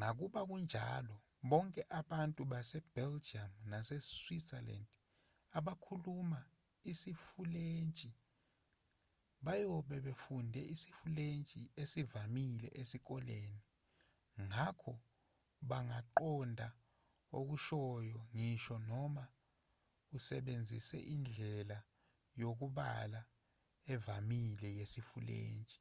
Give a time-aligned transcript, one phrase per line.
[0.00, 1.16] nakuba kunjalo
[1.50, 4.90] bonke abantu base-belgium nase-switzerland
[5.58, 6.40] abakhuluma
[6.92, 8.10] isifulentshi
[9.44, 13.62] bayobe befunde isifulentshi esivamile esikoleni
[14.48, 14.94] ngakho
[15.68, 16.68] bangaqonda
[17.38, 19.24] okushoyo ngisho noma
[20.16, 21.78] usebenzise indlela
[22.42, 23.20] yokubala
[23.94, 25.80] evamile yesifulentshi